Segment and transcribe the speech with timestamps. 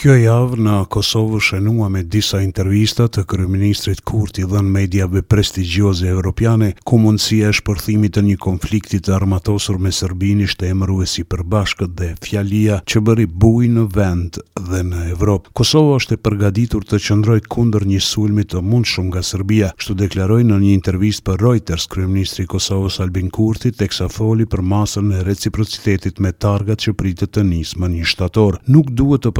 [0.00, 6.06] Kjo javë në Kosovë shënua me disa intervista të kryeministrit Kurti dhe në mediave prestigjioze
[6.08, 11.24] evropiane, ku mundësia e shpërthimit të një konflikti të armatosur me Serbin ishte e si
[11.28, 14.38] përbashkët dhe fjalia që bëri buj në vend
[14.70, 15.52] dhe në Evropë.
[15.60, 20.48] Kosova është e përgatitur të qëndrojë kundër një sulmi të mundshëm nga Serbia, shtu deklaroi
[20.48, 25.20] në një intervistë për Reuters kryeministri i Kosovës Albin Kurti teksa foli për masën e
[25.28, 28.56] reciprocitetit me targat që pritet të nisë një shtator.
[28.72, 29.36] Nuk duhet të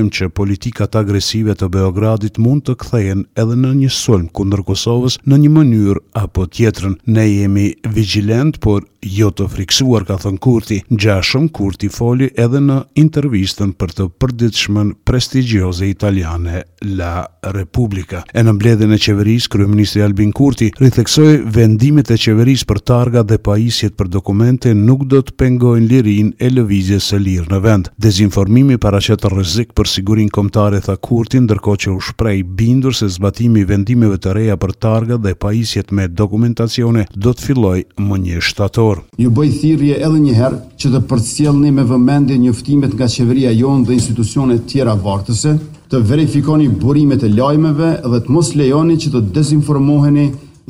[0.00, 5.18] shohim që politikat agresive të Beogradit mund të kthehen edhe në një sulm kundër Kosovës
[5.28, 6.96] në një mënyrë apo tjetrën.
[7.06, 10.80] Ne jemi vigjilent, por jo të friksuar, ka thënë Kurti.
[10.90, 17.22] Gjashëm Kurti foli edhe në intervistën për të përditshmën prestigjioze italiane La
[17.54, 18.22] Repubblica.
[18.34, 23.38] E në mbledhjen e qeverisë, kryeministri Albin Kurti ritheksoi vendimet e qeverisë për targa dhe
[23.48, 27.88] pajisjet për dokumente nuk do të pengojnë lirinë e lëvizjes së lirë në vend.
[27.96, 33.64] Dezinformimi paraqet rrezik për sigurin komtare tha Kurtin, ndërko që u shprej bindur se zbatimi
[33.68, 39.02] vendimeve të reja për targa dhe pajisjet me dokumentacione do të filloj më një shtator.
[39.22, 43.98] Ju bëj thirje edhe njëherë që të përcjelni me vëmendje njëftimet nga qeveria jonë dhe
[43.98, 45.56] institucionet tjera vartëse,
[45.90, 50.28] të verifikoni burimet e lajmeve dhe të mos lejoni që të dezinformoheni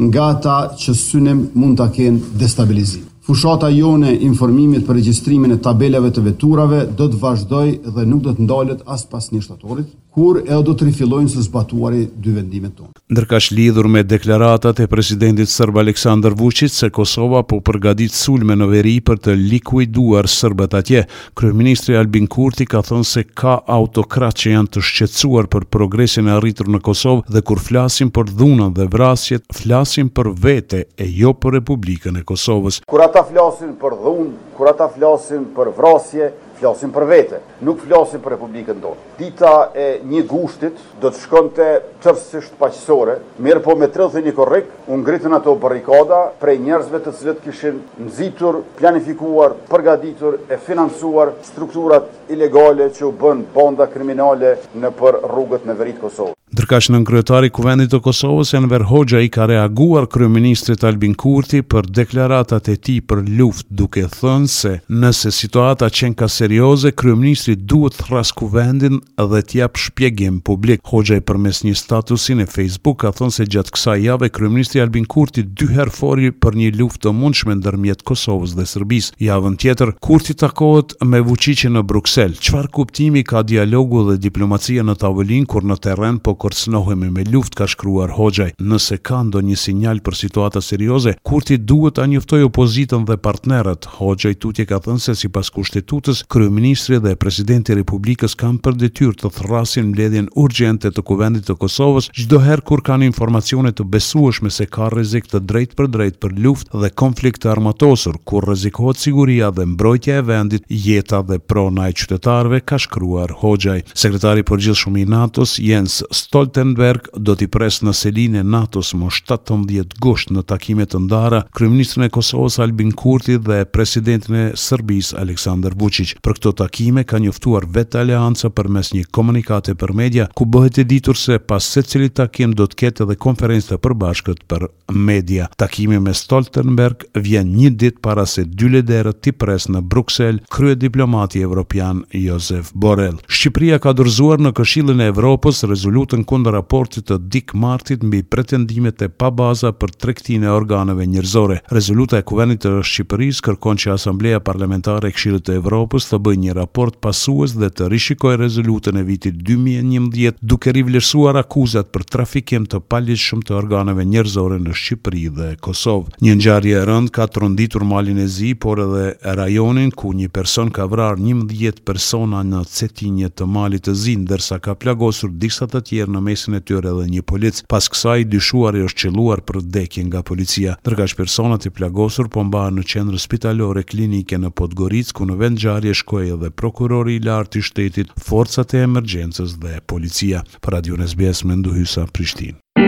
[0.09, 3.05] nga ata që sënëm mund të kenë destabilizim.
[3.31, 8.33] Fushata jone informimit për regjistrimin e tabelave të veturave do të vazhdoj dhe nuk do
[8.35, 12.73] të ndalet as pas një shtatorit, kur e do të rifilojnë së zbatuari dy vendimet
[12.75, 12.89] tonë.
[13.15, 18.69] Ndërkash lidhur me deklaratat e presidentit sërbë Aleksandr Vucic se Kosova po përgadit sulme në
[18.73, 21.05] veri për të likuiduar Sërbet atje,
[21.39, 26.35] Kryeministri Albin Kurti ka thonë se ka autokrat që janë të shqetsuar për progresin e
[26.41, 31.31] arritur në Kosovë dhe kur flasim për dhunën dhe vrasjet, flasim për vete e jo
[31.39, 32.83] për Republikën e Kosovës
[33.21, 36.29] ata flasin për dhunë, kur ata flasin për vrasje,
[36.61, 38.97] flasin për vete, nuk flasin për Republikën tonë.
[39.17, 41.67] Dita e një gushtit do të shkonte
[42.05, 47.41] tërësisht paqësore, mirë po me 31 korrik, unë ngritën ato barrikada prej njerëzve të cilët
[47.47, 55.23] kishin nëzitur, planifikuar, përgaditur e finansuar strukturat ilegale që u bën bonda kriminale në për
[55.33, 56.37] rrugët në veritë Kosovë.
[56.51, 61.87] Ndërkash në nënkryetari Kuvendit të Kosovës, Enver Hoxha i ka reaguar Kryeministrit Albin Kurti për
[61.95, 67.95] deklaratat e ti për luft duke thënë se nëse situata qenë ka serioze, Kryeministrit duhet
[68.01, 70.83] thras Kuvendin dhe t'jap shpjegim publik.
[70.91, 75.07] Hoxha i përmes një statusin e Facebook ka thënë se gjatë kësa jave Kryeministri Albin
[75.07, 79.13] Kurti dyher fori për një luft të mundshme në dërmjet Kosovës dhe Sërbis.
[79.29, 82.43] Javën tjetër, Kurti takohet me vuqiqin në Bruxelles.
[82.43, 87.55] Qfar kuptimi ka dialogu dhe diplomacia në tavëlin kur në teren po kërcënohemi me luft,
[87.59, 88.55] ka shkruar Hoxhaj.
[88.71, 93.89] Nëse ka ndonjë sinjal për situata serioze, Kurti duhet ta njoftojë opozitën dhe partnerët.
[93.99, 99.19] Hoxhaj tutje ka thënë se sipas kushtetutës, kryeministri dhe presidenti i Republikës kanë për detyrë
[99.23, 104.51] të thrasin mbledhjen urgjente të kuvendit të Kosovës çdo herë kur kanë informacione të besueshme
[104.55, 109.01] se ka rrezik të drejtë për drejtë për luftë dhe konflikt të armatosur, kur rrezikohet
[109.03, 113.85] siguria dhe mbrojtja e vendit, jeta dhe prona e qytetarëve ka shkruar Hoxhaj.
[114.07, 119.09] Sekretari i përgjithshëm i NATO-s Jens Stoltenberg do t'i pres në selin e nato më
[119.29, 125.11] 17 gusht në takimet të ndara Kryeministrën e Kosovës Albin Kurti dhe presidentin e Sërbis
[125.19, 126.13] Aleksandar Vučić.
[126.23, 130.85] Për këto takime ka njoftuar vetë alianca përmes një komunikate për media ku bëhet e
[130.93, 134.69] ditur se pas cili takim do të ketë edhe konferencë të përbashkët për
[135.01, 135.49] media.
[135.59, 140.79] Takimi me Stoltenberg vjen një ditë para se dy lederët t'i pres në Bruksel krye
[140.87, 143.19] diplomati evropian Josef Borrell.
[143.27, 148.21] Shqipëria ka dorëzuar në Këshillin e Evropës rezolutën në kundër raportit të Dick Martit mbi
[148.23, 151.61] pretendimet e pa baza për tregtinë e organeve njerëzore.
[151.73, 156.41] Rezoluta e kuvenit të Shqipërisë kërkon që Asamblea Parlamentare e Kshirët të Evropës të bëjë
[156.45, 162.69] një raport pasues dhe të rishikojë rezolutën e vitit 2011 duke rivlerësuar akuzat për trafikim
[162.71, 166.19] të paligjshëm të organeve njerëzore në Shqipëri dhe Kosovë.
[166.27, 169.07] Një ngjarje e rënd ka tronditur Malin e Zi, por edhe
[169.41, 174.59] rajonin ku një person ka vrar 11 persona në Cetinje të Malit të Zi, ndërsa
[174.63, 177.61] ka plagosur diksat të tjerë tjetër në mesin e tyre dhe një polic.
[177.71, 180.77] Pas kësaj, dyshuar e është qëluar për dekje nga policia.
[180.87, 185.39] Nërka që personat i plagosur po mba në qendrë spitalore klinike në Podgoricë ku në
[185.41, 190.43] vend gjarje shkoj edhe prokurori i lartë i shtetit, forcat e emergjencës dhe policia.
[190.61, 192.80] Për Radio SBS, me nduhysa Prishtinë.